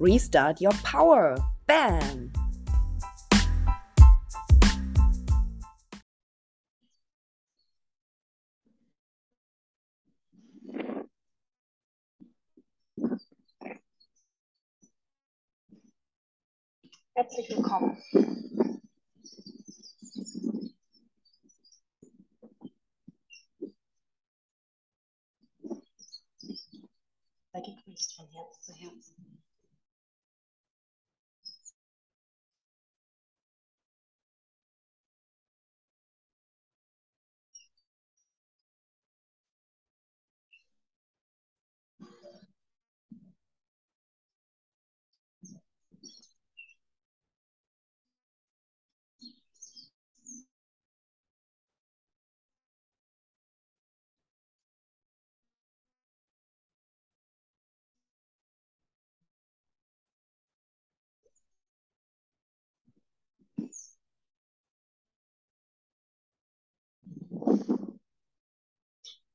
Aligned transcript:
Restart 0.00 0.60
Your 0.60 0.72
Power. 0.84 1.34
Bam! 1.66 2.32
Herzlich 17.14 17.50
willkommen. 17.50 17.96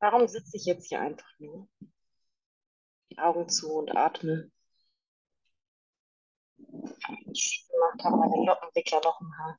Warum 0.03 0.27
sitze 0.27 0.57
ich 0.57 0.65
jetzt 0.65 0.89
hier 0.89 0.99
einfach 0.99 1.31
nur? 1.39 1.65
Die 3.09 3.17
Augen 3.19 3.47
zu 3.47 3.71
und 3.71 3.95
atme. 3.95 4.51
Ich 7.31 7.65
gemacht 7.71 8.03
habe 8.03 8.17
meine 8.17 8.45
Lockenwickler 8.45 8.99
noch 9.01 9.21
im 9.21 9.37
Haar. 9.37 9.57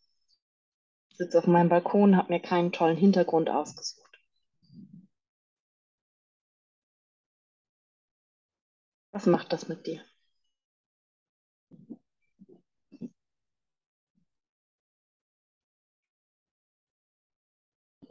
Sitze 1.15 1.39
auf 1.39 1.47
meinem 1.47 1.71
Balkon, 1.71 2.19
habe 2.19 2.31
mir 2.31 2.41
keinen 2.41 2.73
tollen 2.73 2.99
Hintergrund 2.99 3.49
ausgesucht. 3.49 4.21
Was 9.13 9.25
macht 9.25 9.51
das 9.51 9.67
mit 9.69 9.87
dir? 9.87 10.05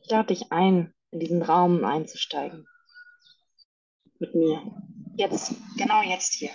Ich 0.01 0.09
lade 0.09 0.33
dich 0.33 0.51
ein, 0.51 0.95
in 1.13 1.19
diesen 1.19 1.41
Raum 1.43 1.85
einzusteigen. 1.85 2.67
Mit 4.19 4.33
mir. 4.33 4.61
Jetzt, 5.15 5.53
genau 5.77 6.01
jetzt 6.01 6.33
hier. 6.33 6.49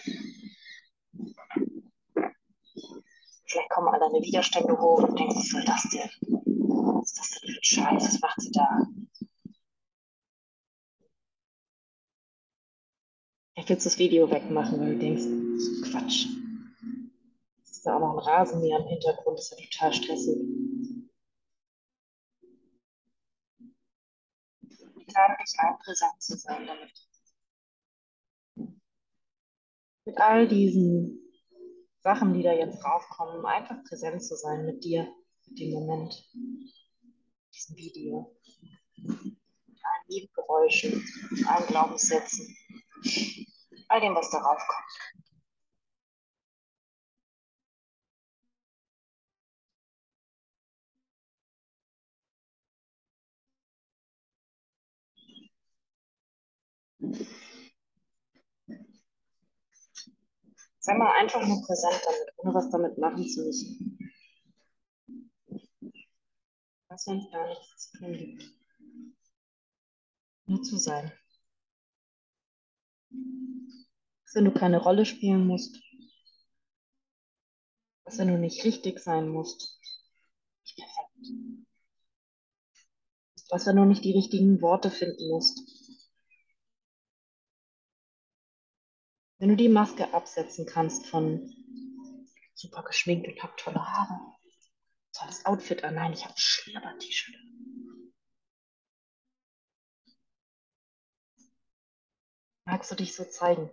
Vielleicht 3.46 3.70
kommen 3.70 3.88
alle 3.88 4.00
deine 4.00 4.24
Widerstände 4.24 4.78
hoch 4.78 5.02
und 5.02 5.18
denkst, 5.18 5.36
was 5.36 5.48
soll 5.48 5.64
das 5.64 5.88
denn? 5.90 6.10
Was 6.20 7.10
ist 7.12 7.18
das 7.18 7.30
denn 7.30 7.50
für 7.50 7.58
ein 7.58 7.64
Scheiß? 7.64 8.04
Was 8.04 8.20
macht 8.20 8.40
sie 8.40 8.50
da? 8.50 8.86
Vielleicht 13.54 13.68
willst 13.70 13.86
du 13.86 13.90
das 13.90 13.98
Video 13.98 14.30
wegmachen, 14.30 14.80
weil 14.80 14.94
du 14.94 14.98
denkst, 14.98 15.22
so 15.22 15.90
Quatsch. 15.90 16.26
Es 17.64 17.70
ist 17.70 17.86
da 17.86 17.96
auch 17.96 18.00
noch 18.00 18.12
ein 18.12 18.18
Rasenmäher 18.18 18.80
im 18.80 18.86
Hintergrund, 18.86 19.38
das 19.38 19.52
ist 19.52 19.60
ja 19.60 19.66
total 19.66 19.92
stressig. 19.94 20.57
Ich 25.18 25.20
lade 25.20 25.36
dich 25.42 25.58
ein, 25.58 25.78
präsent 25.78 26.22
zu 26.22 26.36
sein 26.36 26.64
damit. 26.64 26.92
Mit 30.04 30.16
all 30.16 30.46
diesen 30.46 31.18
Sachen, 31.98 32.34
die 32.34 32.44
da 32.44 32.52
jetzt 32.52 32.84
raufkommen, 32.84 33.44
einfach 33.44 33.82
präsent 33.82 34.22
zu 34.22 34.36
sein 34.36 34.64
mit 34.64 34.84
dir, 34.84 35.12
mit 35.46 35.58
dem 35.58 35.72
Moment, 35.72 36.14
diesem 37.52 37.76
Video, 37.76 38.36
mit 38.96 39.80
allen 39.82 40.06
Nebengeräuschen, 40.08 41.04
allen 41.48 41.66
Glaubenssätzen, 41.66 42.56
all 43.88 44.00
dem, 44.00 44.14
was 44.14 44.30
darauf 44.30 44.62
kommt. 44.68 45.17
Sei 60.80 60.94
mal 60.94 61.12
einfach 61.20 61.46
nur 61.46 61.62
präsent 61.62 62.00
damit, 62.04 62.32
ohne 62.38 62.54
was 62.54 62.70
damit 62.70 62.98
machen 62.98 63.28
zu 63.28 63.42
müssen. 63.42 63.98
Was, 66.88 67.06
es 67.06 67.30
gar 67.30 67.46
nichts 67.48 67.90
zu 67.90 67.98
tun 67.98 68.12
gibt. 68.12 68.50
Nur 70.46 70.62
zu 70.62 70.76
sein. 70.78 71.12
Was, 74.24 74.34
wenn 74.34 74.46
du 74.46 74.52
keine 74.52 74.78
Rolle 74.78 75.04
spielen 75.06 75.46
musst. 75.46 75.80
Was, 78.04 78.18
wenn 78.18 78.28
du 78.28 78.38
nicht 78.38 78.64
richtig 78.64 78.98
sein 78.98 79.28
musst. 79.28 79.78
Nicht 80.64 80.76
perfekt. 80.76 81.18
Was, 83.50 83.66
wenn 83.66 83.76
du 83.76 83.84
nicht 83.84 84.04
die 84.04 84.16
richtigen 84.16 84.60
Worte 84.60 84.90
finden 84.90 85.28
musst. 85.28 85.77
Wenn 89.38 89.50
du 89.50 89.56
die 89.56 89.68
Maske 89.68 90.12
absetzen 90.12 90.66
kannst 90.66 91.06
von 91.06 91.54
super 92.54 92.82
geschminkt 92.82 93.28
und 93.28 93.40
hab 93.40 93.56
tolle 93.56 93.86
Haare, 93.86 94.34
tolles 95.12 95.46
Outfit 95.46 95.84
an, 95.84 95.94
nein, 95.94 96.12
ich 96.12 96.24
habe 96.24 96.34
ein 96.34 96.38
Schlabber-T-Shirt. 96.38 97.36
Magst 102.64 102.90
du 102.90 102.96
dich 102.96 103.14
so 103.14 103.24
zeigen? 103.24 103.70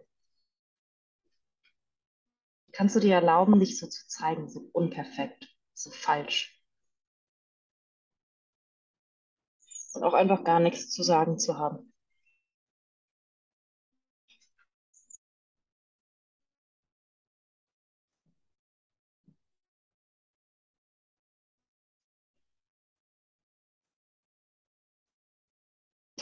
Kannst 2.72 2.96
du 2.96 3.00
dir 3.00 3.16
erlauben, 3.16 3.59
dich 3.59 3.80
so 3.80 3.88
zu 3.88 4.08
zeigen, 4.08 4.47
so 4.47 4.70
unperfekt, 4.72 5.47
so 5.74 5.90
falsch? 5.90 6.62
Und 9.94 10.03
auch 10.03 10.14
einfach 10.14 10.44
gar 10.44 10.59
nichts 10.59 10.91
zu 10.91 11.02
sagen 11.02 11.40
zu 11.40 11.58
haben. 11.58 11.95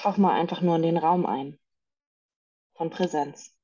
Tauch 0.03 0.17
mal 0.17 0.37
einfach 0.37 0.59
nur 0.59 0.75
in 0.75 0.81
den 0.81 0.97
Raum 0.97 1.25
ein. 1.25 1.57
Von 2.75 2.89
Präsenz. 2.89 3.57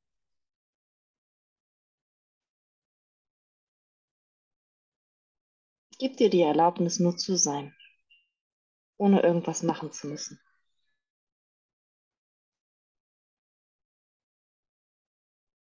Gib 5.97 6.15
dir 6.15 6.29
die 6.29 6.41
Erlaubnis, 6.41 6.97
nur 6.97 7.17
zu 7.17 7.35
sein, 7.35 7.75
ohne 8.95 9.21
irgendwas 9.21 9.63
machen 9.63 9.91
zu 9.91 10.07
müssen. 10.07 10.39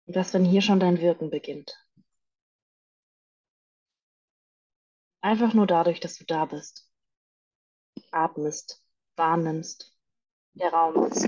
Und 0.06 0.14
das, 0.14 0.32
wenn 0.32 0.44
hier 0.44 0.62
schon 0.62 0.78
dein 0.78 1.00
Wirken 1.00 1.30
beginnt. 1.30 1.76
Einfach 5.22 5.54
nur 5.54 5.66
dadurch, 5.66 5.98
dass 5.98 6.18
du 6.18 6.24
da 6.24 6.44
bist, 6.44 6.88
atmest, 8.12 8.80
wahrnimmst, 9.16 9.91
der 10.54 10.72
Raum. 10.72 11.06
Ist. 11.06 11.26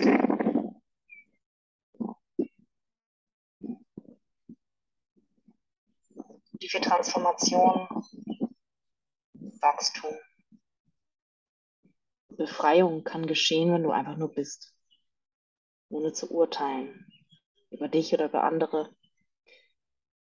tiefe 6.65 6.81
Transformation, 6.81 7.87
Wachstum. 9.61 10.15
Befreiung 12.29 13.05
kann 13.05 13.27
geschehen, 13.27 13.73
wenn 13.73 13.83
du 13.83 13.91
einfach 13.91 14.17
nur 14.17 14.33
bist, 14.33 14.75
ohne 15.89 16.13
zu 16.13 16.31
urteilen. 16.31 17.07
Über 17.71 17.89
dich 17.89 18.15
oder 18.15 18.27
über 18.27 18.45
andere, 18.45 18.95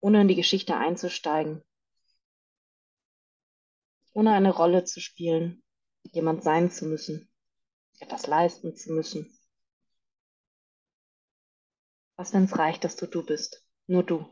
ohne 0.01 0.21
in 0.21 0.29
die 0.29 0.37
Geschichte 0.37 0.77
einzusteigen, 0.77 1.63
ohne 4.13 4.33
eine 4.33 4.55
Rolle 4.55 4.85
zu 4.85 5.01
spielen, 5.01 5.63
jemand 6.13 6.45
sein 6.45 6.71
zu 6.71 6.87
müssen, 6.87 7.31
etwas 8.01 8.27
leisten 8.27 8.77
zu 8.77 8.93
müssen. 8.93 9.27
Was, 12.17 12.33
wenn 12.33 12.45
es 12.45 12.59
reicht, 12.59 12.85
dass 12.85 12.97
du 12.97 13.07
du 13.07 13.25
bist? 13.25 13.65
Nur 13.87 14.03
du. 14.03 14.27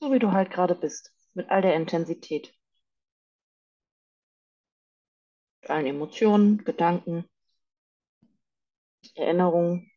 So 0.00 0.12
wie 0.12 0.18
du 0.18 0.32
halt 0.32 0.50
gerade 0.50 0.74
bist, 0.74 1.12
mit 1.34 1.48
all 1.48 1.62
der 1.62 1.74
Intensität. 1.74 2.52
Mit 5.62 5.70
allen 5.70 5.86
Emotionen, 5.86 6.64
Gedanken, 6.64 7.28
Erinnerungen, 9.14 9.90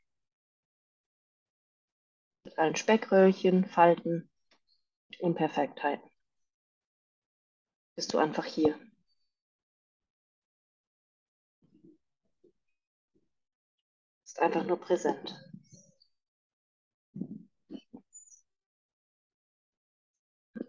mit 2.43 2.57
allen 2.57 2.75
Speckröllchen, 2.75 3.65
Falten, 3.65 4.31
Unperfektheiten. 5.19 6.09
Bist 7.95 8.13
du 8.13 8.17
einfach 8.17 8.45
hier. 8.45 8.79
Einfach 14.39 14.65
nur 14.65 14.79
präsent. 14.79 15.35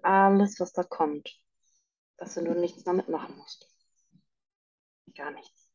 alles, 0.02 0.58
was 0.61 0.72
da 0.72 0.82
kommt, 0.82 1.40
dass 2.17 2.34
du 2.34 2.43
nur 2.43 2.55
nichts 2.55 2.84
damit 2.84 3.08
machen 3.08 3.37
musst. 3.37 3.69
Gar 5.14 5.32
nichts. 5.32 5.69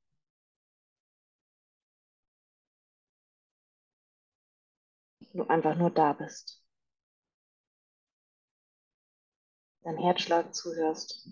Du 5.33 5.43
einfach 5.47 5.75
nur 5.75 5.91
da 5.91 6.13
bist. 6.13 6.63
Dein 9.83 9.97
Herzschlag 9.97 10.55
zuhörst. 10.55 11.27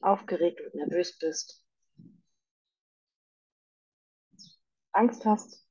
Aufgeregt 0.00 0.60
und 0.62 0.74
nervös 0.74 1.18
bist. 1.18 1.62
Angst 4.92 5.24
hast, 5.24 5.64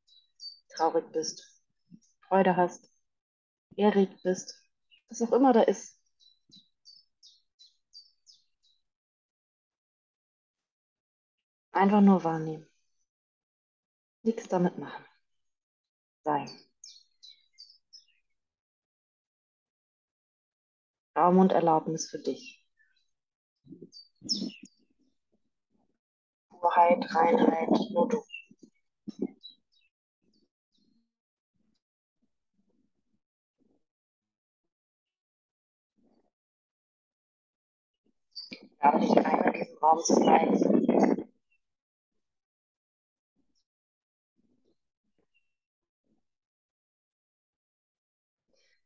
traurig 0.76 1.12
bist, 1.12 1.44
Freude 2.28 2.56
hast, 2.56 2.90
erregt 3.76 4.22
bist, 4.24 4.56
was 5.10 5.22
auch 5.22 5.32
immer 5.32 5.54
da 5.54 5.62
ist. 5.62 5.98
Einfach 11.72 12.02
nur 12.02 12.24
wahrnehmen. 12.24 12.68
Nichts 14.24 14.48
damit 14.48 14.78
machen. 14.78 15.06
Sein. 16.24 16.50
Raum 21.16 21.38
und 21.38 21.52
Erlaubnis 21.52 22.10
für 22.10 22.20
dich. 22.20 22.66
Purheit, 26.50 27.16
Reinheit, 27.16 27.70
nur 27.92 28.08
du. 28.08 28.29
Lade 38.82 39.00
dich 39.00 39.18
ein, 39.18 39.54
in 39.54 39.54
diesem 39.54 39.78
Raum 39.78 40.00
zu 40.04 40.16
bleiben. 40.16 41.30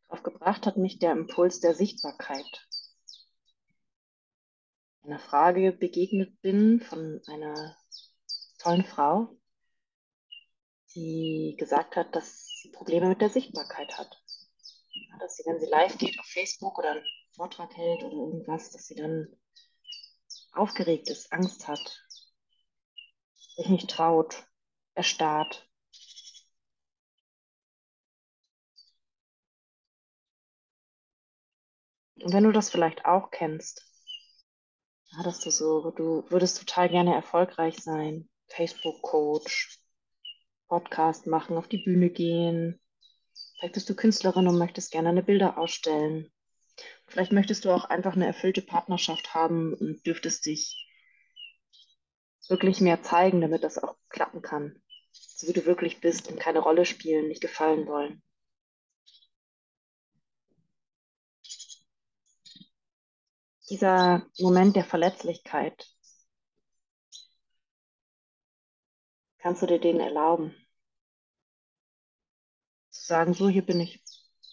Darauf 0.07 0.23
gebracht 0.23 0.65
hat 0.65 0.77
mich 0.77 0.99
der 0.99 1.11
Impuls 1.11 1.59
der 1.59 1.73
Sichtbarkeit. 1.73 2.67
Einer 5.03 5.19
Frage 5.19 5.73
begegnet 5.73 6.39
bin 6.41 6.79
von 6.79 7.21
einer 7.27 7.75
tollen 8.59 8.85
Frau, 8.85 9.35
die 10.95 11.55
gesagt 11.57 11.95
hat, 11.95 12.15
dass 12.15 12.47
sie 12.61 12.69
Probleme 12.69 13.09
mit 13.09 13.21
der 13.21 13.29
Sichtbarkeit 13.29 13.97
hat. 13.97 14.23
Dass 15.19 15.35
sie, 15.35 15.43
wenn 15.45 15.59
sie 15.59 15.67
live 15.67 15.97
geht 15.97 16.19
auf 16.19 16.25
Facebook 16.25 16.77
oder 16.77 16.91
einen 16.91 17.05
Vortrag 17.31 17.75
hält 17.75 18.03
oder 18.03 18.15
irgendwas, 18.15 18.71
dass 18.71 18.85
sie 18.85 18.95
dann 18.95 19.27
aufgeregt 20.53 21.09
ist, 21.09 21.31
Angst 21.31 21.67
hat, 21.67 22.05
sich 23.55 23.69
nicht 23.69 23.89
traut, 23.89 24.47
erstarrt. 24.95 25.69
Und 32.21 32.31
wenn 32.33 32.43
du 32.43 32.51
das 32.51 32.69
vielleicht 32.69 33.05
auch 33.05 33.31
kennst, 33.31 33.85
ja, 35.11 35.23
dass 35.23 35.41
du 35.41 35.51
so, 35.51 35.91
du 35.91 36.23
würdest 36.29 36.57
total 36.57 36.89
gerne 36.89 37.13
erfolgreich 37.13 37.77
sein, 37.79 38.29
Facebook-Coach, 38.47 39.79
Podcast 40.67 41.27
machen, 41.27 41.57
auf 41.57 41.67
die 41.67 41.83
Bühne 41.83 42.09
gehen. 42.09 42.79
Vielleicht 43.59 43.75
bist 43.75 43.89
du 43.89 43.95
Künstlerin 43.95 44.47
und 44.47 44.57
möchtest 44.57 44.91
gerne 44.91 45.09
eine 45.09 45.21
Bilder 45.21 45.57
ausstellen. 45.57 46.31
Vielleicht 47.07 47.31
möchtest 47.31 47.65
du 47.65 47.71
auch 47.71 47.85
einfach 47.85 48.15
eine 48.15 48.25
erfüllte 48.27 48.61
Partnerschaft 48.61 49.33
haben 49.33 49.73
und 49.73 50.05
dürftest 50.05 50.45
dich 50.45 50.75
wirklich 52.47 52.79
mehr 52.79 53.01
zeigen, 53.03 53.41
damit 53.41 53.65
das 53.65 53.77
auch 53.77 53.97
klappen 54.07 54.41
kann. 54.41 54.81
So 55.11 55.47
wie 55.47 55.53
du 55.53 55.65
wirklich 55.65 55.99
bist 55.99 56.29
und 56.31 56.39
keine 56.39 56.59
Rolle 56.59 56.85
spielen, 56.85 57.27
nicht 57.27 57.41
gefallen 57.41 57.85
wollen. 57.85 58.21
Dieser 63.69 64.25
Moment 64.39 64.77
der 64.77 64.85
Verletzlichkeit, 64.85 65.85
kannst 69.37 69.61
du 69.61 69.67
dir 69.67 69.79
den 69.79 69.99
erlauben? 69.99 70.55
Zu 72.91 73.05
sagen, 73.07 73.33
so 73.33 73.49
hier 73.49 73.65
bin 73.65 73.81
ich, 73.81 74.01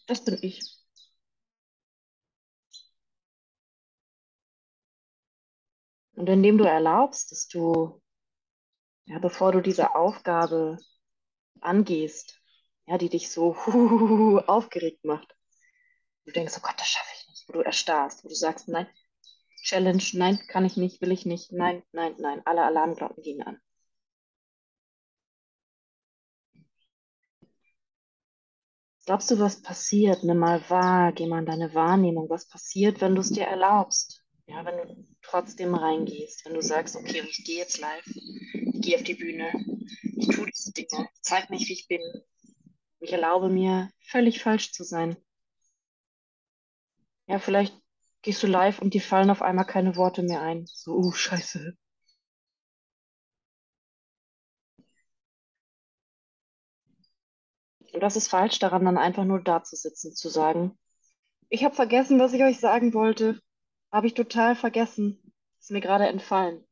das 0.09 0.25
bin 0.25 0.37
ich. 0.43 0.80
Und 6.21 6.29
indem 6.29 6.59
du 6.59 6.65
erlaubst, 6.65 7.33
dass 7.33 7.49
du, 7.49 7.99
ja, 9.07 9.19
bevor 9.19 9.53
du 9.53 9.63
diese 9.63 9.95
Aufgabe 9.95 10.77
angehst, 11.61 12.41
ja, 12.87 12.99
die 12.99 13.09
dich 13.09 13.31
so 13.31 13.55
aufgeregt 14.47 15.05
macht, 15.05 15.35
du 16.27 16.33
denkst, 16.33 16.55
oh 16.59 16.63
Gott, 16.63 16.75
das 16.79 16.89
schaffe 16.89 17.11
ich 17.21 17.29
nicht, 17.29 17.49
wo 17.49 17.55
du 17.55 17.61
erstarrst, 17.61 18.25
wo 18.25 18.29
du 18.29 18.35
sagst, 18.35 18.69
nein, 18.69 18.87
Challenge, 19.63 20.03
nein, 20.15 20.39
kann 20.49 20.65
ich 20.67 20.77
nicht, 20.77 21.01
will 21.03 21.13
ich 21.13 21.27
nicht, 21.27 21.53
nein, 21.53 21.83
nein, 21.93 22.17
nein, 22.19 22.43
alle 22.47 22.65
Alarmglocken 22.65 23.23
gehen 23.23 23.43
an. 23.43 23.61
Glaubst 29.05 29.31
du, 29.31 29.39
was 29.39 29.61
passiert? 29.61 30.25
Nimm 30.25 30.39
mal 30.39 30.63
wahr, 30.71 31.13
geh 31.13 31.27
mal 31.27 31.41
in 31.41 31.45
deine 31.47 31.75
Wahrnehmung. 31.75 32.31
Was 32.31 32.49
passiert, 32.49 33.03
wenn 33.03 33.15
du 33.15 33.21
es 33.21 33.29
dir 33.31 33.45
erlaubst? 33.45 34.20
Ja, 34.51 34.65
wenn 34.65 34.77
du 34.79 35.07
trotzdem 35.23 35.77
reingehst, 35.77 36.45
wenn 36.45 36.55
du 36.55 36.61
sagst, 36.61 36.97
okay, 36.97 37.23
ich 37.29 37.45
gehe 37.45 37.59
jetzt 37.59 37.79
live, 37.79 38.05
ich 38.07 38.83
gehe 38.83 38.97
auf 38.97 39.05
die 39.05 39.15
Bühne, 39.15 39.53
ich 40.03 40.27
tue 40.27 40.51
diese 40.51 40.73
Dinge, 40.73 41.09
ich 41.15 41.23
zeige 41.23 41.53
mich, 41.53 41.69
wie 41.69 41.75
ich 41.75 41.87
bin, 41.87 42.01
ich 42.99 43.13
erlaube 43.13 43.49
mir, 43.49 43.91
völlig 44.01 44.43
falsch 44.43 44.73
zu 44.73 44.83
sein. 44.83 45.17
Ja, 47.29 47.39
vielleicht 47.39 47.81
gehst 48.23 48.43
du 48.43 48.49
live 48.49 48.81
und 48.81 48.93
dir 48.93 49.01
fallen 49.01 49.31
auf 49.31 49.41
einmal 49.41 49.67
keine 49.67 49.95
Worte 49.95 50.23
mehr 50.25 50.43
ein. 50.43 50.67
So, 50.67 50.97
oh, 50.97 51.13
scheiße. 51.13 51.77
Und 57.93 58.01
das 58.01 58.17
ist 58.17 58.27
falsch 58.27 58.59
daran, 58.59 58.85
dann 58.85 58.99
einfach 58.99 59.25
nur 59.25 59.41
da 59.41 59.63
zu 59.63 59.77
sitzen, 59.77 60.13
zu 60.13 60.29
sagen, 60.29 60.77
ich 61.51 61.63
habe 61.65 61.75
vergessen, 61.77 62.19
was 62.19 62.33
ich 62.33 62.43
euch 62.43 62.59
sagen 62.59 62.95
wollte. 62.95 63.41
Habe 63.93 64.07
ich 64.07 64.15
total 64.15 64.55
vergessen. 64.55 65.19
Ist 65.59 65.71
mir 65.71 65.81
gerade 65.81 66.07
entfallen. 66.07 66.65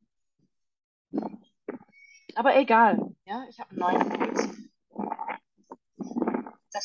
Aber 2.35 2.57
egal, 2.57 3.15
ja, 3.25 3.45
ich 3.51 3.59
habe 3.59 3.71
einen 3.71 3.81
neuen 3.81 4.01
Impuls. 4.01 4.49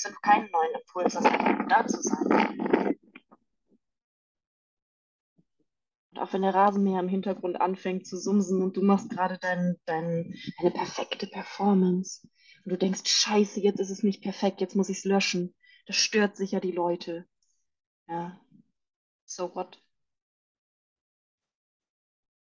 Wenn 0.03 0.13
du 0.13 0.19
keinen 0.21 0.49
neuen 0.51 0.73
Impuls 0.73 1.15
hast, 1.15 1.25
da 1.69 1.85
zu 1.85 2.01
sein. 2.01 2.97
Und 6.11 6.19
auch 6.19 6.33
wenn 6.33 6.41
der 6.41 6.55
Rasenmäher 6.55 6.99
im 6.99 7.07
Hintergrund 7.07 7.61
anfängt 7.61 8.07
zu 8.07 8.17
sumsen 8.17 8.61
und 8.61 8.75
du 8.77 8.81
machst 8.81 9.09
gerade 9.09 9.37
dein, 9.39 9.77
dein, 9.85 10.33
deine 10.59 10.71
perfekte 10.71 11.27
Performance 11.27 12.27
Und 12.65 12.71
du 12.71 12.77
denkst, 12.77 13.01
scheiße, 13.05 13.59
jetzt 13.59 13.79
ist 13.79 13.89
es 13.91 14.03
nicht 14.03 14.23
perfekt, 14.23 14.61
jetzt 14.61 14.75
muss 14.75 14.89
ich 14.89 14.99
es 14.99 15.05
löschen. 15.05 15.55
Das 15.85 15.95
stört 15.95 16.37
sicher 16.37 16.59
die 16.59 16.71
Leute. 16.71 17.27
Ja. 18.07 18.39
So 19.25 19.55
what? 19.55 19.79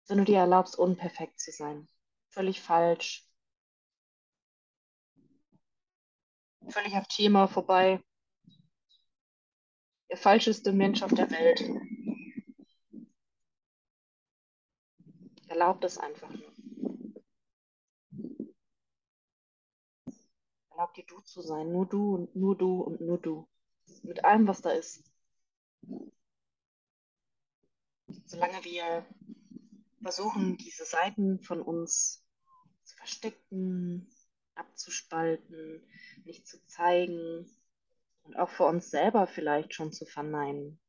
Wenn 0.08 0.20
du 0.20 0.24
dir 0.24 0.38
erlaubst, 0.38 0.78
unperfekt 0.78 1.40
zu 1.40 1.52
sein. 1.52 1.88
Völlig 2.30 2.62
falsch. 2.62 3.28
Völlig 6.68 6.96
am 6.96 7.08
Thema 7.08 7.48
vorbei. 7.48 8.04
Der 10.10 10.18
falscheste 10.18 10.72
Mensch 10.72 11.02
auf 11.02 11.14
der 11.14 11.30
Welt. 11.32 11.64
Erlaubt 15.48 15.84
es 15.86 15.98
einfach 15.98 16.30
nur. 16.30 16.54
Erlaub 20.72 20.94
dir 20.94 21.06
du 21.06 21.22
zu 21.22 21.42
sein, 21.42 21.72
nur 21.72 21.88
du 21.88 22.16
und 22.16 22.36
nur 22.36 22.58
du 22.58 22.82
und 22.82 23.02
nur 23.02 23.18
du. 23.18 23.48
Mit 24.04 24.24
allem, 24.24 24.48
was 24.48 24.62
da 24.62 24.72
ist. 24.72 25.04
Solange 28.26 28.64
wir 28.64 29.06
versuchen, 30.06 30.56
diese 30.58 30.86
Seiten 30.86 31.40
von 31.40 31.64
uns 31.64 32.24
zu 32.84 32.96
verstecken, 32.96 34.08
abzuspalten, 34.54 35.82
nicht 36.26 36.48
zu 36.48 36.64
zeigen 36.68 37.50
und 38.22 38.38
auch 38.38 38.52
vor 38.52 38.68
uns 38.68 38.92
selber 38.92 39.26
vielleicht 39.26 39.74
schon 39.74 39.92
zu 39.92 40.06
verneinen. 40.06 40.80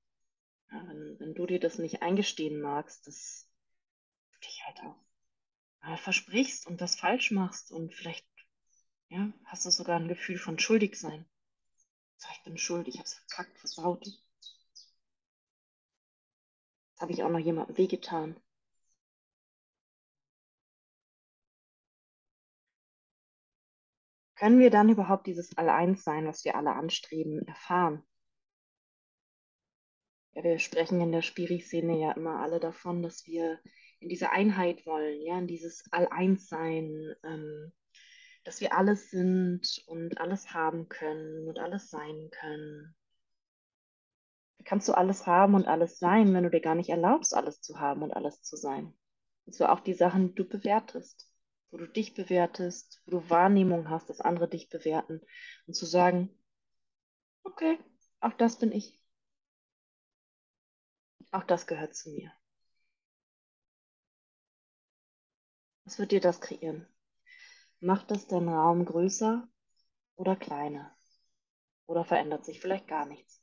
Ja, 0.70 0.86
wenn, 0.86 1.18
wenn, 1.18 1.34
du 1.34 1.46
dir 1.46 1.58
das 1.58 1.78
nicht 1.78 2.02
eingestehen 2.02 2.60
magst, 2.60 3.06
dass 3.06 3.48
du 4.32 4.40
dich 4.40 4.62
halt 4.66 4.80
auch 4.80 4.96
mal 5.80 5.96
versprichst 5.96 6.66
und 6.66 6.78
was 6.82 6.96
falsch 6.96 7.30
machst 7.30 7.72
und 7.72 7.94
vielleicht 7.94 8.26
ja, 9.08 9.32
hast 9.46 9.64
du 9.64 9.70
sogar 9.70 9.98
ein 9.98 10.08
Gefühl 10.08 10.36
von 10.36 10.58
schuldig 10.58 10.94
sein. 10.94 11.24
So, 12.18 12.28
ich 12.34 12.42
bin 12.42 12.58
schuld, 12.58 12.86
ich 12.86 12.96
habe 12.96 13.06
es 13.06 13.14
verkackt, 13.14 13.58
versaut. 13.60 14.04
Jetzt 14.04 14.20
habe 17.00 17.12
ich 17.12 17.22
auch 17.22 17.30
noch 17.30 17.38
jemandem 17.38 17.78
wehgetan. 17.78 18.38
Können 24.36 24.58
wir 24.58 24.70
dann 24.70 24.90
überhaupt 24.90 25.26
dieses 25.26 25.56
All-Eins-Sein, 25.56 26.26
was 26.26 26.44
wir 26.44 26.56
alle 26.56 26.72
anstreben, 26.72 27.46
erfahren? 27.48 28.02
Ja, 30.34 30.44
wir 30.44 30.58
sprechen 30.58 31.00
in 31.00 31.10
der 31.10 31.22
Spiri-Szene 31.22 31.98
ja 31.98 32.12
immer 32.12 32.40
alle 32.40 32.60
davon, 32.60 33.02
dass 33.02 33.26
wir 33.26 33.58
in 33.98 34.10
diese 34.10 34.30
Einheit 34.30 34.84
wollen, 34.84 35.22
ja, 35.22 35.38
in 35.38 35.46
dieses 35.46 35.84
All-Eins-Sein, 35.90 37.14
ähm, 37.24 37.72
dass 38.44 38.60
wir 38.60 38.76
alles 38.76 39.10
sind 39.10 39.82
und 39.86 40.20
alles 40.20 40.52
haben 40.52 40.90
können 40.90 41.48
und 41.48 41.58
alles 41.58 41.88
sein 41.88 42.28
können. 42.30 42.94
Kannst 44.64 44.86
du 44.88 44.92
alles 44.92 45.26
haben 45.26 45.54
und 45.54 45.66
alles 45.66 45.98
sein, 45.98 46.34
wenn 46.34 46.44
du 46.44 46.50
dir 46.50 46.60
gar 46.60 46.74
nicht 46.74 46.90
erlaubst, 46.90 47.34
alles 47.34 47.62
zu 47.62 47.80
haben 47.80 48.02
und 48.02 48.12
alles 48.12 48.42
zu 48.42 48.56
sein? 48.56 48.92
Und 49.46 49.54
zwar 49.54 49.72
auch 49.72 49.80
die 49.80 49.94
Sachen, 49.94 50.28
die 50.28 50.34
du 50.34 50.44
bewertest, 50.44 51.30
wo 51.70 51.78
du 51.78 51.86
dich 51.86 52.14
bewertest, 52.14 53.02
wo 53.06 53.12
du 53.12 53.30
Wahrnehmung 53.30 53.90
hast, 53.90 54.08
dass 54.10 54.20
andere 54.20 54.48
dich 54.48 54.68
bewerten 54.68 55.20
und 55.66 55.74
zu 55.74 55.86
sagen, 55.86 56.30
okay, 57.44 57.78
auch 58.20 58.32
das 58.34 58.58
bin 58.58 58.72
ich. 58.72 59.00
Auch 61.32 61.44
das 61.44 61.66
gehört 61.66 61.94
zu 61.94 62.10
mir. 62.10 62.32
Was 65.84 65.98
wird 65.98 66.12
dir 66.12 66.20
das 66.20 66.40
kreieren? 66.40 66.86
Macht 67.80 68.10
es 68.10 68.26
den 68.26 68.48
Raum 68.48 68.84
größer 68.84 69.46
oder 70.16 70.36
kleiner? 70.36 70.96
Oder 71.86 72.04
verändert 72.04 72.44
sich 72.44 72.60
vielleicht 72.60 72.88
gar 72.88 73.06
nichts? 73.06 73.42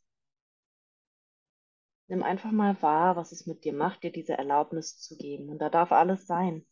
Nimm 2.07 2.23
einfach 2.23 2.51
mal 2.51 2.81
wahr, 2.81 3.15
was 3.15 3.31
es 3.31 3.45
mit 3.47 3.63
dir 3.63 3.73
macht, 3.73 4.03
dir 4.03 4.11
diese 4.11 4.33
Erlaubnis 4.33 4.99
zu 4.99 5.17
geben. 5.17 5.49
Und 5.49 5.59
da 5.59 5.69
darf 5.69 5.91
alles 5.91 6.27
sein. 6.27 6.65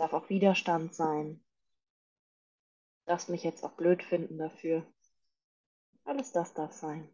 Darf 0.00 0.14
auch 0.14 0.30
Widerstand 0.30 0.94
sein. 0.94 1.44
Darfst 3.04 3.28
mich 3.28 3.44
jetzt 3.44 3.62
auch 3.64 3.72
blöd 3.72 4.02
finden 4.02 4.38
dafür. 4.38 4.82
Alles 6.04 6.32
das 6.32 6.54
darf 6.54 6.72
sein. 6.72 7.06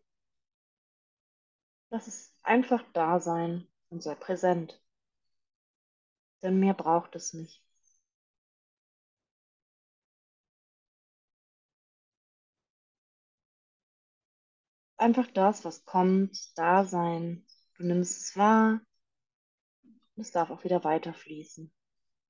Lass 1.91 2.07
es 2.07 2.33
einfach 2.45 2.85
da 2.93 3.19
sein 3.19 3.67
und 3.91 4.05
sei 4.05 4.15
präsent. 4.15 4.81
Denn 6.43 6.61
mehr 6.61 6.75
braucht 6.75 7.17
es 7.17 7.33
nicht. 7.33 7.61
einfach 14.97 15.27
das, 15.33 15.65
was 15.65 15.85
kommt, 15.85 16.57
da 16.57 16.85
sein. 16.85 17.45
Du 17.77 17.85
nimmst 17.85 18.19
es 18.21 18.37
wahr 18.37 18.81
und 20.15 20.23
es 20.23 20.31
darf 20.31 20.51
auch 20.51 20.63
wieder 20.63 20.85
weiterfließen. 20.85 21.73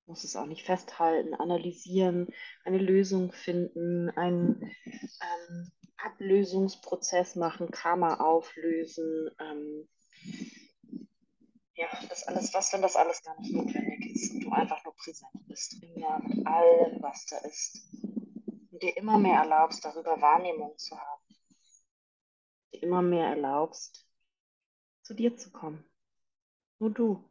Du 0.06 0.12
musst 0.12 0.24
es 0.24 0.36
auch 0.36 0.46
nicht 0.46 0.64
festhalten, 0.64 1.34
analysieren, 1.34 2.28
eine 2.64 2.78
Lösung 2.78 3.32
finden, 3.32 4.08
einen 4.10 4.62
ähm, 4.62 5.72
Ablösungsprozess 5.98 7.34
machen, 7.36 7.70
Karma 7.70 8.14
auflösen. 8.14 9.30
Ähm, 9.40 9.88
ja, 11.74 11.88
das 12.08 12.26
alles, 12.26 12.54
was, 12.54 12.72
wenn 12.72 12.82
das 12.82 12.96
alles 12.96 13.22
gar 13.22 13.38
nicht 13.40 13.52
notwendig 13.52 14.14
ist 14.14 14.32
und 14.32 14.40
du 14.40 14.50
einfach 14.50 14.82
nur 14.84 14.94
präsent 14.94 15.46
bist, 15.48 15.82
immer 15.82 16.18
mit 16.20 16.46
allem, 16.46 17.02
was 17.02 17.26
da 17.26 17.38
ist. 17.38 17.92
Und 18.70 18.82
dir 18.82 18.96
immer 18.96 19.18
mehr 19.18 19.40
erlaubst, 19.40 19.84
darüber 19.84 20.20
Wahrnehmung 20.20 20.78
zu 20.78 20.96
haben 20.96 21.16
dir 22.76 22.82
immer 22.82 23.02
mehr 23.02 23.28
erlaubst, 23.28 24.06
zu 25.02 25.14
dir 25.14 25.36
zu 25.36 25.50
kommen. 25.50 25.84
Nur 26.78 26.90
du. 26.90 27.30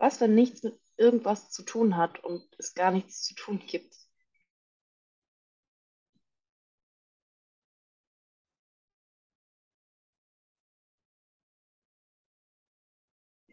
Was, 0.00 0.18
wenn 0.20 0.34
nichts 0.34 0.62
mit 0.62 0.80
irgendwas 0.96 1.50
zu 1.50 1.62
tun 1.62 1.96
hat 1.96 2.24
und 2.24 2.42
es 2.58 2.74
gar 2.74 2.90
nichts 2.90 3.22
zu 3.22 3.34
tun 3.34 3.58
gibt? 3.58 3.94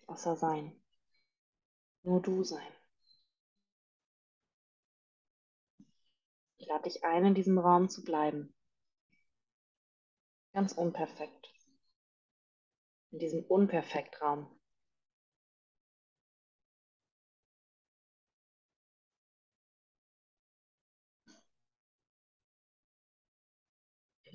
Außer 0.08 0.38
sein. 0.38 0.72
Nur 2.04 2.22
du 2.22 2.46
sein. 2.46 2.72
Ich 6.58 6.68
lade 6.68 6.84
dich 6.84 7.04
ein, 7.04 7.26
in 7.26 7.36
diesem 7.36 7.60
Raum 7.60 7.90
zu 7.90 8.06
bleiben. 8.06 8.56
Ganz 10.54 10.72
unperfekt. 10.72 11.52
In 13.12 13.20
diesem 13.20 13.44
Unperfekt-Raum. 13.44 14.57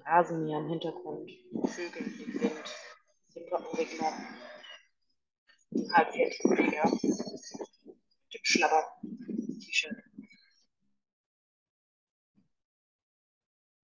Rasenmäher 0.05 0.59
im 0.59 0.69
Hintergrund, 0.69 1.31
Vögel, 1.65 2.03
den 2.03 2.41
Wind, 2.41 2.77
den 3.35 3.47
Glockenregler, 3.47 4.13
den 5.71 5.93
halbfertigen 5.93 6.57
Digger, 6.57 6.91
den 7.03 8.45
Schlabber, 8.45 9.01
T-Shirt. 9.61 9.97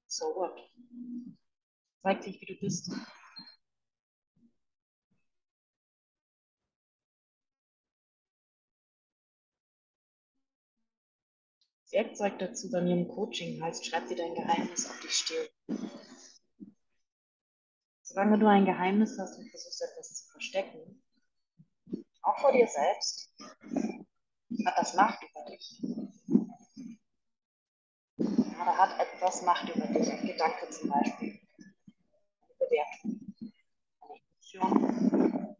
So 0.07 0.27
what? 0.35 0.59
Zeig 2.03 2.23
dich, 2.23 2.41
wie 2.41 2.47
du 2.47 2.61
bist. 2.61 2.91
Das 11.91 11.93
Werkzeug 11.93 12.39
dazu 12.39 12.71
bei 12.71 12.83
mir 12.83 12.95
im 12.95 13.09
Coaching 13.09 13.63
heißt, 13.63 13.87
schreib 13.87 14.09
dir 14.09 14.17
dein 14.17 14.35
Geheimnis 14.35 14.91
auf 14.91 15.01
die 15.01 15.09
Stirn. 15.09 15.49
Solange 18.19 18.39
du 18.41 18.49
ein 18.49 18.65
Geheimnis 18.65 19.17
hast 19.17 19.39
und 19.39 19.49
versuchst 19.49 19.81
etwas 19.81 20.13
zu 20.13 20.29
verstecken, 20.33 21.05
auch 22.23 22.37
vor 22.41 22.51
dir 22.51 22.67
selbst, 22.67 23.33
hat 24.67 24.77
das 24.77 24.95
Macht 24.95 25.23
über 25.23 25.45
dich. 25.45 25.81
Oder 28.19 28.77
hat 28.77 28.99
etwas 28.99 29.43
Macht 29.43 29.69
über 29.73 29.87
dich, 29.87 30.11
ein 30.11 30.27
Gedanke 30.27 30.69
zum 30.69 30.91
Beispiel, 30.91 31.39
eine 32.41 32.55
Bewertung, 32.59 33.35
eine 34.01 34.15
Emotion, 34.51 35.57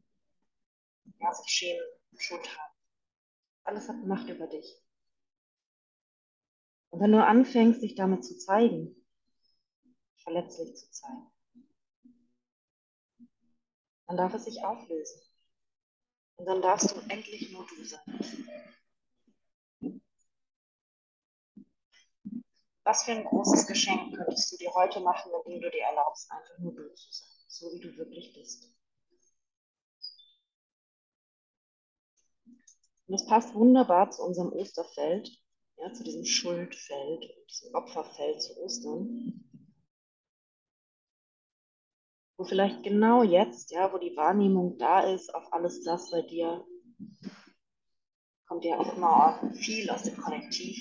ja, 1.21 1.35
sich 1.35 1.49
schämen, 1.49 1.87
Schuld 2.17 2.59
haben. 2.59 2.75
Alles 3.63 3.89
hat 3.89 4.05
Macht 4.05 4.29
über 4.31 4.49
dich. 4.49 4.83
Und 6.91 7.03
wenn 7.03 7.13
du 7.13 7.25
anfängst, 7.25 7.83
dich 7.83 7.95
damit 7.95 8.25
zu 8.25 8.37
zeigen, 8.37 9.07
verletzlich 10.17 10.75
zu 10.75 10.91
zeigen, 10.91 11.31
dann 14.09 14.17
darf 14.17 14.35
es 14.35 14.45
sich 14.45 14.65
auflösen. 14.65 15.21
Und 16.37 16.47
dann 16.47 16.63
darfst 16.63 16.91
du 16.91 17.01
endlich 17.11 17.53
nur 17.53 17.67
du 17.67 17.85
sein. 17.85 18.01
Was 22.85 23.05
für 23.05 23.13
ein 23.13 23.25
großes 23.25 23.67
Geschenk 23.67 24.17
könntest 24.17 24.51
du 24.51 24.57
dir 24.57 24.73
heute 24.73 25.01
machen, 25.01 25.31
indem 25.45 25.61
du 25.61 25.71
dir 25.71 25.83
erlaubst, 25.83 26.31
einfach 26.31 26.59
nur 26.59 26.75
du 26.75 26.95
zu 26.95 27.13
sein, 27.13 27.29
so 27.49 27.71
wie 27.73 27.81
du 27.81 27.95
wirklich 27.99 28.33
bist. 28.33 28.73
Und 33.07 33.13
das 33.13 33.27
passt 33.27 33.55
wunderbar 33.55 34.11
zu 34.11 34.23
unserem 34.23 34.53
Osterfeld, 34.55 35.31
ja, 35.77 35.93
zu 35.93 36.03
diesem 36.03 36.25
Schuldfeld, 36.25 37.25
diesem 37.51 37.75
Opferfeld 37.75 38.41
zu 38.41 38.57
Ostern. 38.59 39.48
Wo 42.39 42.45
vielleicht 42.45 42.85
genau 42.85 43.25
jetzt, 43.25 43.73
ja, 43.73 43.93
wo 43.93 43.99
die 43.99 44.17
Wahrnehmung 44.17 44.79
da 44.79 45.01
ist 45.01 45.35
auf 45.35 45.53
alles 45.53 45.83
das 45.83 46.09
bei 46.13 46.23
dir, 46.23 46.65
kommt 48.47 48.65
ja 48.65 48.79
auch 48.79 48.97
immer 48.97 49.53
viel 49.57 49.91
aus 49.91 50.05
dem 50.05 50.17
Kollektiv. 50.17 50.79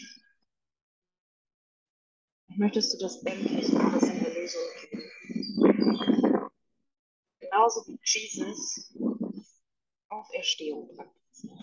Möchtest 2.49 2.93
du 2.93 2.99
das 2.99 3.23
endlich 3.23 3.73
alles 3.73 4.03
in 4.03 4.19
der 4.23 4.33
Lösung 4.35 4.61
geben? 4.81 6.49
Genauso 7.39 7.87
wie 7.87 7.99
Jesus 8.03 8.95
Auferstehung 10.09 10.95
praktiziert. 10.95 11.59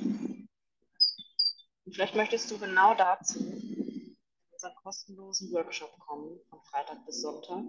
Und 1.85 1.95
vielleicht 1.95 2.17
möchtest 2.17 2.51
du 2.51 2.59
genau 2.59 2.97
dazu 2.97 3.39
in 3.39 4.17
unseren 4.51 4.75
kostenlosen 4.83 5.53
Workshop 5.53 5.97
kommen, 6.01 6.41
von 6.51 6.61
Freitag 6.65 7.07
bis 7.07 7.23
Sonntag, 7.23 7.63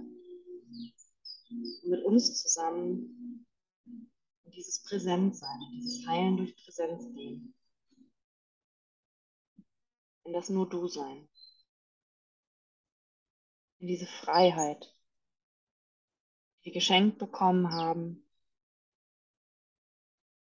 mit 1.84 2.04
uns 2.04 2.42
zusammen 2.42 3.46
in 3.86 4.52
dieses 4.52 4.84
Präsentsein, 4.84 5.60
in 5.70 5.80
dieses 5.80 6.08
Heilen 6.08 6.38
durch 6.38 6.56
Präsenz 6.64 7.04
gehen. 7.14 7.54
In 10.24 10.34
das 10.34 10.50
nur 10.50 10.68
du 10.68 10.88
sein. 10.88 11.28
In 13.80 13.88
diese 13.88 14.08
Freiheit, 14.08 14.96
die 16.62 16.66
wir 16.66 16.74
geschenkt 16.74 17.20
bekommen 17.20 17.72
haben 17.72 18.28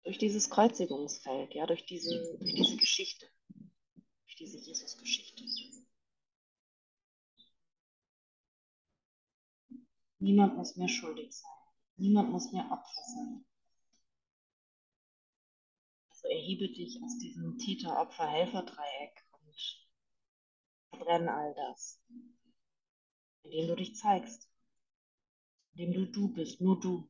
durch 0.03 0.19
dieses 0.19 0.51
Kreuzigungsfeld, 0.51 1.55
ja, 1.55 1.67
durch 1.67 1.85
diese, 1.87 2.37
durch 2.39 2.55
diese 2.55 2.77
Geschichte 2.77 3.29
diese 4.39 4.59
Jesus-Geschichte. 4.59 5.28
Niemand 10.21 10.57
muss 10.57 10.77
mehr 10.77 10.89
schuldig 10.89 11.33
sein. 11.33 11.51
Niemand 11.97 12.31
muss 12.31 12.53
mehr 12.53 12.65
Opfer 12.71 13.03
sein. 13.15 13.45
Also 16.11 16.29
erhebe 16.29 16.69
dich 16.69 17.01
aus 17.03 17.19
diesem 17.19 17.59
Täter-Opfer-Helfer-Dreieck 17.59 19.25
und 19.31 19.87
verbrenne 20.91 21.33
all 21.33 21.55
das, 21.55 22.03
indem 23.45 23.69
du 23.69 23.77
dich 23.77 23.95
zeigst, 23.97 24.51
indem 25.73 25.93
du 25.93 26.07
du 26.11 26.35
bist, 26.35 26.61
nur 26.61 26.81
du. 26.81 27.09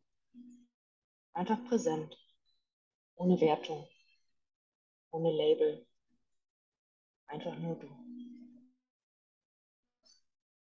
Einfach 1.33 1.65
präsent, 1.65 2.17
ohne 3.15 3.41
Wertung, 3.41 3.89
ohne 5.11 5.33
Label. 5.33 5.87
Einfach 7.27 7.57
nur 7.59 7.77
du. 7.77 7.89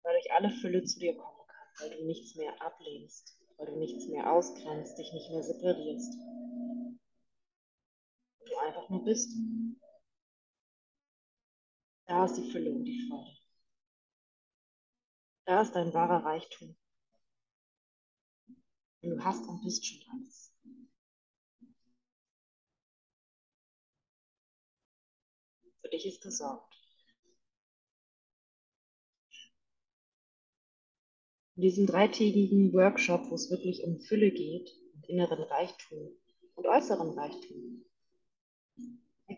Weil 0.03 0.15
durch 0.15 0.33
alle 0.33 0.51
Fülle 0.51 0.85
zu 0.85 0.99
dir 0.99 1.17
kommen 1.17 1.36
kann, 1.36 1.36
weil 1.79 1.91
du 1.91 2.05
nichts 2.07 2.35
mehr 2.37 2.61
ablehnst, 2.63 3.37
weil 3.57 3.67
du 3.67 3.77
nichts 3.77 4.07
mehr 4.09 4.33
ausgrenzt, 4.33 4.99
dich 4.99 5.13
nicht 5.13 5.31
mehr 5.31 5.43
separierst. 5.43 6.15
Du 8.47 8.57
einfach 8.59 8.89
nur 8.89 9.05
bist. 9.05 9.31
Da 12.07 12.25
ist 12.25 12.37
die 12.37 12.51
Fülle 12.51 12.73
und 12.73 12.85
die 12.85 13.09
Freude. 13.09 13.37
Da 15.45 15.63
ist 15.63 15.73
dein 15.73 15.93
wahrer 15.93 16.25
Reichtum. 16.25 16.77
Und 19.03 19.11
du 19.11 19.25
hast 19.25 19.47
und 19.47 19.63
bist 19.63 19.85
schon 19.87 20.03
alles. 20.13 20.53
Für 25.81 25.89
dich 25.89 26.07
ist 26.07 26.21
gesorgt. 26.21 26.86
In 31.57 31.63
diesem 31.63 31.87
dreitägigen 31.87 32.73
Workshop, 32.75 33.31
wo 33.31 33.35
es 33.35 33.51
wirklich 33.51 33.83
um 33.85 33.99
Fülle 34.01 34.31
geht 34.31 34.71
und 34.95 35.09
inneren 35.09 35.43
Reichtum 35.43 36.11
und 36.55 36.67
äußeren 36.67 37.19
Reichtum, 37.19 37.85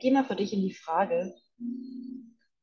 geh 0.01 0.11
mal 0.11 0.25
für 0.25 0.37
dich 0.37 0.53
in 0.53 0.63
die 0.63 0.75
Frage, 0.75 1.35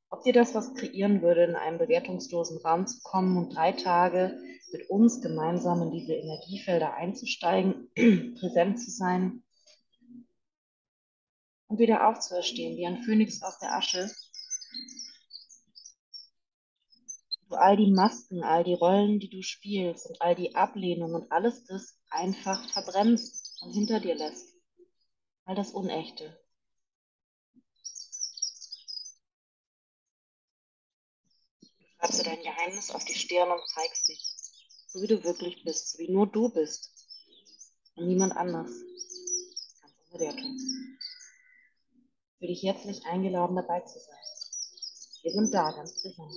ob 0.09 0.23
dir 0.23 0.33
das 0.33 0.53
was 0.55 0.73
kreieren 0.73 1.21
würde, 1.21 1.45
in 1.45 1.55
einem 1.55 1.77
bewertungslosen 1.77 2.57
Raum 2.59 2.87
zu 2.87 3.01
kommen 3.01 3.37
und 3.37 3.55
drei 3.55 3.71
Tage 3.71 4.37
mit 4.71 4.89
uns 4.89 5.21
gemeinsam 5.21 5.81
in 5.83 5.91
diese 5.91 6.13
Energiefelder 6.13 6.93
einzusteigen, 6.93 7.89
präsent 8.39 8.79
zu 8.79 8.91
sein 8.91 9.43
und 11.67 11.79
wieder 11.79 12.07
aufzuerstehen, 12.07 12.77
wie 12.77 12.85
ein 12.85 13.03
Phönix 13.03 13.41
aus 13.41 13.59
der 13.59 13.73
Asche. 13.73 14.09
Du 17.41 17.44
all 17.55 17.77
die 17.77 17.91
Masken, 17.91 18.43
all 18.43 18.63
die 18.63 18.73
Rollen, 18.73 19.19
die 19.19 19.29
du 19.29 19.41
spielst 19.41 20.07
und 20.07 20.21
all 20.21 20.35
die 20.35 20.55
Ablehnung 20.55 21.13
und 21.13 21.31
alles 21.31 21.65
das 21.65 21.97
einfach 22.09 22.69
verbrennst 22.69 23.61
und 23.61 23.73
hinter 23.73 23.99
dir 23.99 24.15
lässt. 24.15 24.55
All 25.45 25.55
das 25.55 25.71
Unechte. 25.71 26.39
Du 31.61 31.87
schreibst 31.97 32.19
dir 32.19 32.23
dein 32.23 32.41
Geheimnis 32.41 32.91
auf 32.91 33.05
die 33.05 33.13
Stirn 33.13 33.51
und 33.51 33.61
zeigst 33.67 34.09
dich, 34.09 34.23
so 34.87 35.01
wie 35.01 35.07
du 35.07 35.23
wirklich 35.23 35.63
bist, 35.63 35.91
so 35.91 35.99
wie 35.99 36.11
nur 36.11 36.27
du 36.27 36.49
bist 36.49 36.91
und 37.95 38.07
niemand 38.07 38.35
anders. 38.35 38.71
Ganz 39.81 39.93
ohne 40.11 40.19
Wertung 40.19 40.57
für 42.45 42.47
dich 42.47 42.63
herzlich 42.63 43.03
eingeladen, 43.05 43.55
dabei 43.55 43.79
zu 43.81 43.97
sein. 43.99 44.19
Wir 45.23 45.31
sind 45.31 45.51
da, 45.51 45.71
ganz 45.71 45.99
präsent. 45.99 46.31